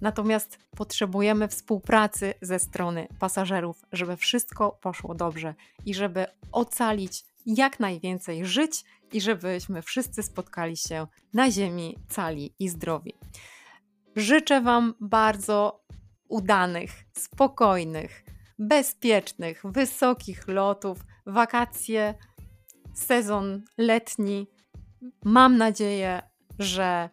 Natomiast 0.02 0.60
potrzebujemy 0.78 1.48
współpracy 1.48 2.34
ze 2.42 2.60
strony 2.60 3.08
pasażerów, 3.20 3.82
żeby 3.92 4.18
wszystko 4.18 4.72
poszło 4.82 5.16
dobrze 5.16 5.56
i 5.86 5.94
żeby 5.94 6.26
ocalić 6.52 7.24
jak 7.46 7.80
najwięcej 7.80 8.46
żyć 8.46 8.84
i 9.14 9.22
żebyśmy 9.22 9.82
wszyscy 9.82 10.24
spotkali 10.24 10.78
się 10.78 11.08
na 11.34 11.52
Ziemi 11.52 11.98
cali 12.10 12.54
i 12.60 12.70
zdrowi. 12.70 13.14
Życzę 14.16 14.62
Wam 14.62 14.94
bardzo 15.00 15.84
udanych, 16.28 16.92
spokojnych, 17.18 18.24
bezpiecznych, 18.60 19.62
wysokich 19.66 20.48
lotów, 20.48 21.06
wakacje, 21.26 22.14
sezon 22.94 23.64
letni. 23.78 24.48
Mam 25.24 25.58
nadzieję, 25.58 26.22
że 26.60 27.10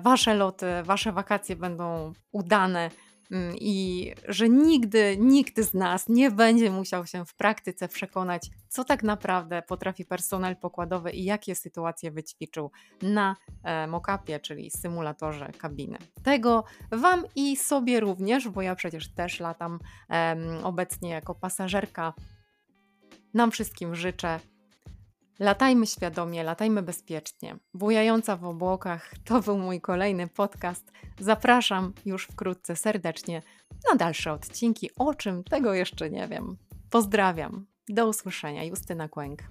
wasze 0.00 0.34
loty, 0.34 0.66
wasze 0.84 1.12
wakacje 1.12 1.56
będą 1.56 2.12
udane 2.32 2.90
mm, 3.30 3.56
i 3.56 4.12
że 4.28 4.48
nigdy 4.48 5.16
nikt 5.20 5.60
z 5.60 5.74
nas 5.74 6.08
nie 6.08 6.30
będzie 6.30 6.70
musiał 6.70 7.06
się 7.06 7.24
w 7.24 7.34
praktyce 7.34 7.88
przekonać, 7.88 8.50
co 8.68 8.84
tak 8.84 9.02
naprawdę 9.02 9.62
potrafi 9.62 10.04
personel 10.04 10.56
pokładowy 10.56 11.10
i 11.10 11.24
jakie 11.24 11.54
sytuacje 11.54 12.10
wyćwiczył 12.10 12.70
na 13.02 13.36
e, 13.64 13.86
mokapie, 13.86 14.40
czyli 14.40 14.70
symulatorze 14.70 15.52
kabiny. 15.58 15.98
Tego 16.22 16.64
Wam 16.92 17.24
i 17.36 17.56
sobie 17.56 18.00
również, 18.00 18.48
bo 18.48 18.62
ja 18.62 18.74
przecież 18.74 19.14
też 19.14 19.40
latam 19.40 19.78
obecnie 20.62 21.10
jako 21.10 21.34
pasażerka. 21.34 22.14
Nam 23.34 23.50
wszystkim 23.50 23.94
życzę 23.94 24.40
Latajmy 25.38 25.86
świadomie, 25.86 26.44
latajmy 26.44 26.82
bezpiecznie. 26.82 27.56
Bujająca 27.74 28.36
w 28.36 28.44
obłokach 28.44 29.14
to 29.24 29.40
był 29.40 29.58
mój 29.58 29.80
kolejny 29.80 30.28
podcast. 30.28 30.92
Zapraszam 31.20 31.92
już 32.06 32.24
wkrótce 32.24 32.76
serdecznie 32.76 33.42
na 33.90 33.96
dalsze 33.96 34.32
odcinki. 34.32 34.90
O 34.96 35.14
czym 35.14 35.44
tego 35.44 35.74
jeszcze 35.74 36.10
nie 36.10 36.28
wiem. 36.28 36.56
Pozdrawiam. 36.90 37.66
Do 37.88 38.08
usłyszenia. 38.08 38.64
Justyna 38.64 39.08
Kłęk. 39.08 39.42